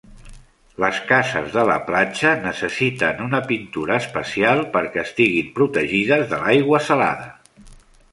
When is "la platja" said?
1.69-2.31